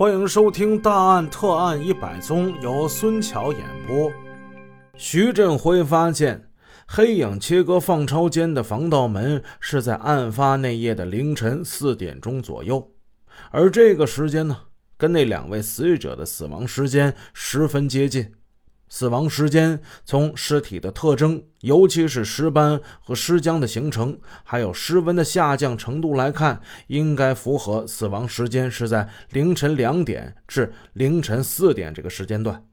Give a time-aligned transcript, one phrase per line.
[0.00, 4.10] 欢迎收听《大案特案一百宗》，由孙桥演播。
[4.96, 6.48] 徐振辉发现，
[6.86, 12.90] 黑影切割放钞间的防盗门是在案发那夜的凌晨四点钟左右，
[13.50, 14.56] 而这个时间呢，
[14.96, 18.32] 跟那两位死者的死亡时间十分接近。
[18.90, 32.66] 死亡时间从尸体的特征，尤其是尸斑和尸浆的形成，还有尸温的下降程度来看，应该符合死亡时间是在凌晨两点至凌晨四点这个时间段。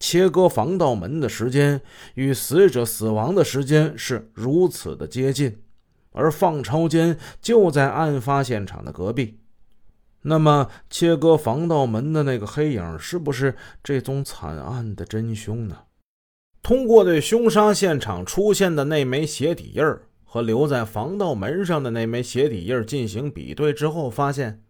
[0.00, 1.80] 切割防盗门的时间
[2.14, 5.58] 与死者死亡的时间是如此的接近，
[6.12, 9.41] 而放钞间就在案发现场的隔壁。
[10.24, 15.76] 那么，切割防盗门的那个黑影是不是这宗惨案的真凶呢？
[16.62, 24.62] 通过对凶杀现场出现的那枚鞋底印儿和留在防盗门上的那枚鞋底印儿进行比对之后，发现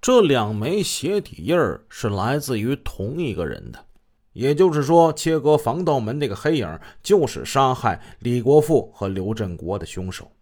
[0.00, 3.86] 这两枚鞋底印儿是来自于同一个人的。
[4.32, 10.32] 也就是说，切割防盗门那个黑影就是杀害李国富和刘振国的凶手。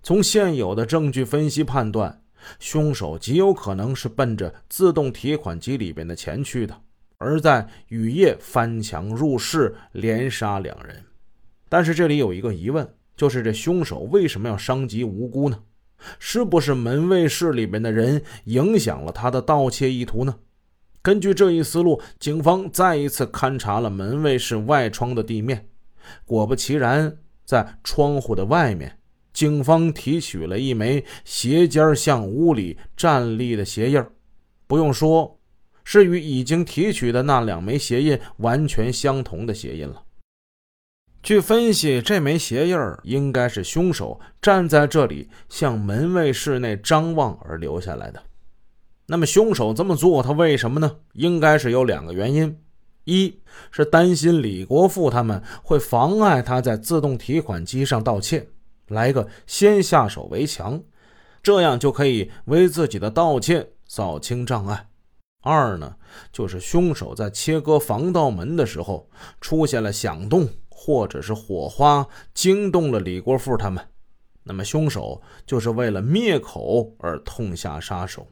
[0.00, 2.22] 从现有的证据分析判断。
[2.58, 6.80] 凶手极有可能是奔着自动提款机里边的钱去的，
[7.18, 11.04] 而在雨夜翻墙入室，连杀两人。
[11.68, 15.62] 但是这里有一个疑问，就是这凶手为什么要伤及无辜呢？
[16.18, 20.34] 是不是门卫室里边的人影响了他的盗窃意图呢？
[21.02, 25.68] 根据这一思路，警方再一次勘察了门卫室外窗的地面，
[26.24, 28.98] 果不其然，在窗户的外面。
[29.40, 34.04] 警方提取了一枚鞋尖向屋里站立的鞋印
[34.66, 35.40] 不用说，
[35.82, 40.02] 是与已经提取的那两枚鞋印完全相同的鞋印了。
[41.22, 48.22] 据分析，这枚鞋印应该是凶手站在这里向门卫室内张望而留下来的。
[49.06, 50.98] 那么，凶手这么做，他为什么呢？
[51.14, 52.54] 应该是有两个原因：
[53.04, 58.46] 一是担心李国富他们会妨碍他在自动提款机上盗窃。
[58.90, 60.82] 来个先下手为强，
[61.42, 64.88] 这样就可以为自己的盗窃扫清障碍。
[65.42, 65.96] 二呢，
[66.30, 69.08] 就是凶手在切割防盗门的时候
[69.40, 73.82] 出现了响动或者是火花，惊动了李国富他们。
[74.42, 78.26] 那么凶手就是为了灭口而痛下杀手。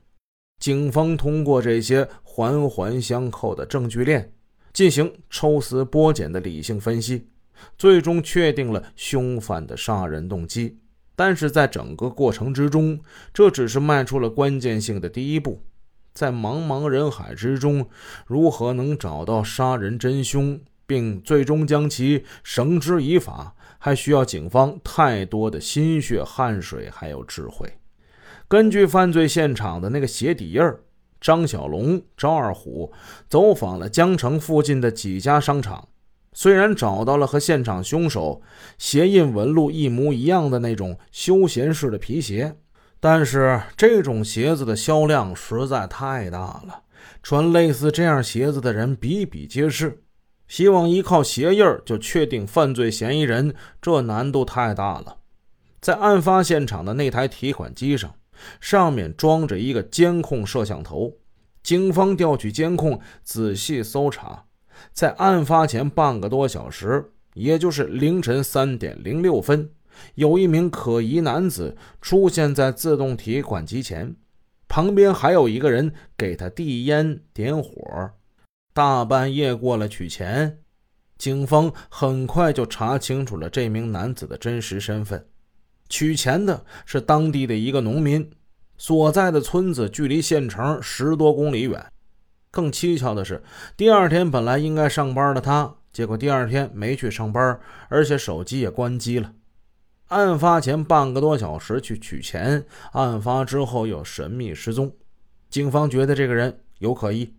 [0.60, 4.32] 警方通过这些环环相扣的证据链
[4.72, 7.28] 进行抽丝剥茧的理性分析。
[7.76, 10.78] 最终确定了凶犯的杀人动机，
[11.14, 13.00] 但是在整个过程之中，
[13.32, 15.62] 这只是迈出了关键性的第一步。
[16.12, 17.88] 在茫茫人海之中，
[18.26, 27.72] 如何能找到杀人真凶，并最终将其绳之以法，还需要警方太多的心血、汗水还有智慧。
[28.48, 30.80] 根据犯罪现场的那个鞋底印儿，
[31.20, 32.92] 张小龙、赵二虎
[33.28, 35.88] 走访了江城附近的几家商场。
[36.32, 38.40] 虽然找到了和现场凶手
[38.78, 42.56] 鞋印纹路一模一样的那种休闲式的皮鞋，
[43.00, 46.82] 但是这种鞋子的销量实在太大了，
[47.22, 50.02] 穿类似这样鞋子的人比比皆是。
[50.46, 55.18] 希望依靠鞋印就确定犯罪嫌疑人，这难度太大了。
[55.80, 58.14] 在案发现场的那台提款机上，
[58.60, 61.12] 上面装着一个监控摄像头，
[61.62, 64.44] 警方调取监控，仔细搜查。
[64.92, 69.70] 在案发前半个多小时，也就是凌晨三点零六分，
[70.14, 74.16] 有一名可疑男子出现在自动提款机前，
[74.68, 78.10] 旁边还有一个人给他递烟点火。
[78.72, 80.58] 大半夜过来取钱，
[81.16, 85.26] 警方很快就查清楚了这名男子的真实身份。
[85.88, 88.30] 取钱的是当地的一个农民，
[88.76, 91.84] 所在的村子距离县城十多公里远。
[92.50, 93.42] 更蹊跷的是，
[93.76, 99.32] 第二天本来应该上班的他，结果第二天没去上班，而且手机也关机了。
[100.08, 104.90] 案发前半个多小时去取钱，案发之后又神秘失踪。
[105.50, 107.34] 警方觉得这个人有可疑，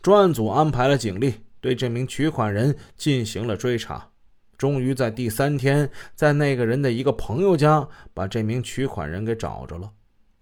[0.00, 4.08] 专案组安排了警力对这名取款人进行了追查。
[4.56, 9.92] 终于在第三天，在那个人的一个朋友家，把这名取款人给找着了。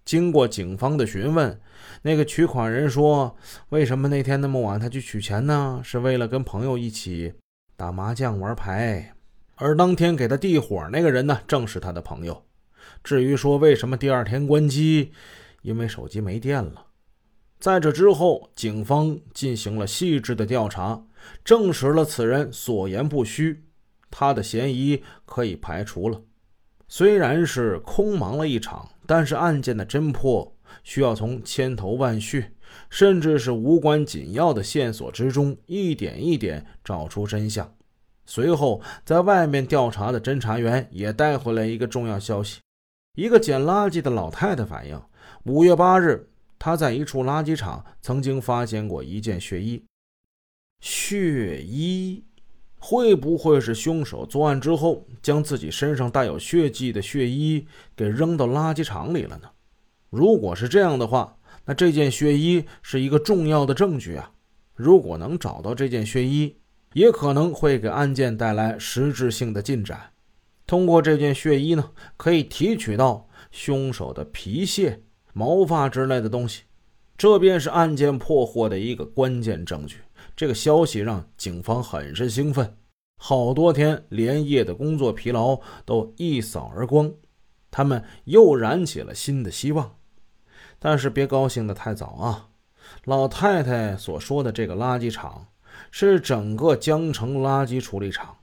[0.07, 1.59] 经过警方的询问，
[2.01, 3.35] 那个取款人说
[3.69, 5.81] ：“为什么那天那么晚他去取钱呢？
[5.83, 7.33] 是为了跟朋友一起
[7.75, 9.13] 打麻将玩牌。
[9.55, 12.45] 而当天给他递火那个人呢，正是他的朋友。
[13.03, 15.11] 至于说为什么第二天关机，
[15.61, 16.85] 因为手机没电了。
[17.59, 21.03] 在这之后，警方进行了细致的调查，
[21.43, 23.65] 证实了此人所言不虚，
[24.09, 26.21] 他的嫌疑可以排除了。
[26.87, 30.53] 虽然是空忙了一场。”但是案件的侦破
[30.83, 32.51] 需要从千头万绪，
[32.89, 37.73] 甚至是无关紧要的线索之中，一点一点找出真相。
[38.25, 42.59] 随后，在外面调查的侦查员也带回来一个重要消息：
[43.15, 45.01] 一个捡垃圾的老太太反映，
[45.45, 46.27] 五月八日，
[46.59, 49.81] 她在一处垃圾场曾经发现过一件血衣。
[50.81, 52.25] 血衣，
[52.89, 57.67] 会不会是凶手作案之后将自己身上带有血迹的血衣
[57.97, 59.49] 给扔到垃圾场里了呢？
[60.09, 64.31] 如果是这样的话，那这件血衣是一个重要的证据啊！
[64.73, 66.55] 如果能找到这件血衣，
[66.93, 70.11] 也可能会给案件带来实质性的进展。
[70.65, 75.01] 通过这件血衣呢，可以提取到凶手的皮屑、
[75.33, 76.61] 毛发之类的东西，
[77.17, 79.97] 这便是案件破获的一个关键证据。
[80.37, 82.77] 这个消息让警方很是兴奋，
[83.17, 87.11] 好多天连夜的工作疲劳都一扫而光，
[87.69, 89.97] 他们又燃起了新的希望。
[90.79, 92.49] 但是别高兴的太早啊！
[93.03, 95.47] 老太太所说的这个垃圾场。
[95.91, 98.37] 是整个江城垃圾处理厂。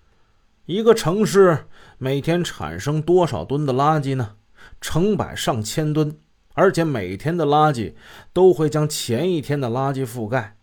[0.67, 1.67] 一个城市
[1.99, 4.37] 每天产生多少吨的垃圾呢？
[4.81, 6.17] 成百上千吨，
[6.53, 7.95] 而且每天的垃圾
[8.33, 10.57] 都会将前一天的垃圾覆盖。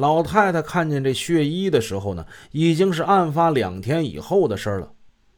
[0.00, 4.92] 老太太看见这血衣的时候呢，已经是案发两天以后的事了。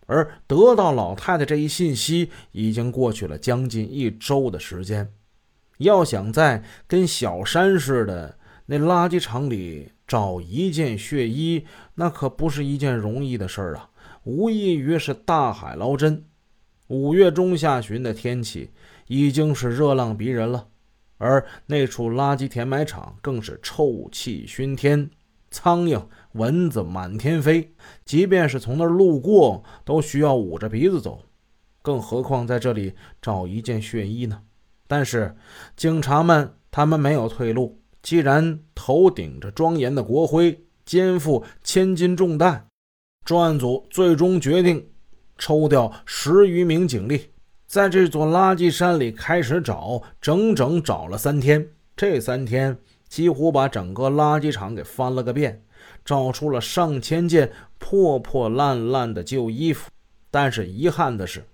[0.07, 5.13] 而得到老太太这一信息，已经过去了将近一周的时间。
[5.79, 11.67] 要想在跟小山似的那垃圾场里，找一件血衣，
[11.97, 13.91] 那可不是一件容易的事儿啊！
[14.25, 16.25] 无异于是大海捞针。
[16.87, 18.71] 五月中下旬的天气
[19.07, 20.69] 已经是热浪逼人了，
[21.23, 25.09] 而那处垃圾填埋场更是臭气熏天，
[25.53, 27.73] 苍蝇、蚊子满天飞。
[28.05, 31.23] 即便是从那儿路过，都需要捂着鼻子走，
[31.81, 34.43] 更何况在这里找一件血衣呢？
[34.89, 35.37] 但是
[35.77, 37.79] 警察们，他们没有退路。
[38.03, 42.67] 既然头顶着庄严的国徽，肩负千斤重担，
[43.25, 44.85] 专案组最终决定
[45.39, 47.31] 抽调十余名警力，
[47.73, 51.67] 在这座垃圾山里开始找，整整找了三天。
[51.97, 52.77] 这三天
[53.09, 55.63] 几乎把整个垃圾场给翻了个遍，
[56.05, 59.89] 找出了上千件破破烂烂的旧衣服。
[60.31, 61.47] 但是遗憾的是，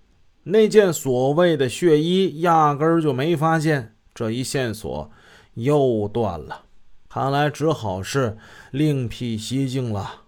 [0.43, 3.95] 那件所谓的血衣压根儿就没发现。
[4.13, 5.09] 这一线索。
[5.55, 6.63] 又断了，
[7.09, 8.37] 看来只好是
[8.73, 10.23] 另辟蹊径了。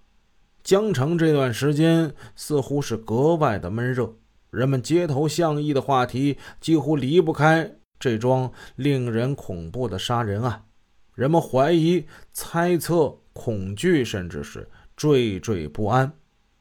[0.62, 4.14] 江城这段时间似乎是格外的闷热，
[4.50, 10.66] 人们街头巷议的话题几乎离不开这桩令人恐怖的杀人案。
[11.14, 16.12] 人们怀疑、猜测、恐惧，甚至是惴惴不安。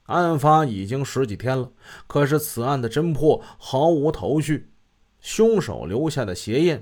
[0.04, 1.72] 案发已经十几天了，
[2.08, 4.72] 可是此案的侦破毫无头绪，
[5.20, 6.82] 凶手留下的鞋印。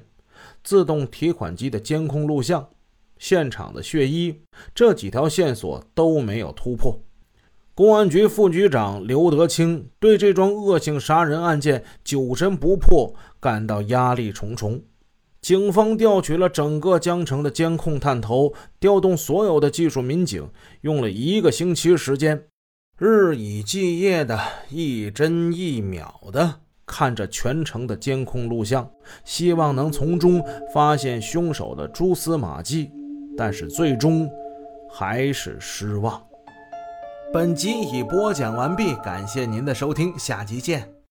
[0.64, 2.70] 自动提款机的监控录像、
[3.18, 4.42] 现场的血衣，
[4.74, 7.02] 这几条线索都没有突破。
[7.78, 14.82] 公安局副局长刘德清对这桩恶性杀人案件久侦不破感到压力重重。
[15.42, 20.50] 警方调取了整个江城的监控探头，调动所有的技术民警，
[20.82, 22.46] 用了一个星期时间，
[22.98, 24.40] 日以继夜的
[24.72, 26.56] 一帧一秒的。
[26.88, 28.90] 看着全城的监控录像，
[29.24, 30.44] 希望能从中
[30.74, 32.90] 发现凶手的蛛丝马迹，
[33.38, 34.28] 但是最终
[34.90, 36.20] 还是失望。
[37.34, 40.97] 本集已播讲完毕，感谢您的收听，下集见。